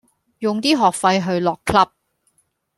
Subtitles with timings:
[0.39, 1.89] 用啲學費去落 Club